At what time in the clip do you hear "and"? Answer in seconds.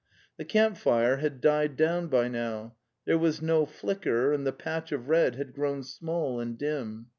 4.33-4.47, 6.39-6.57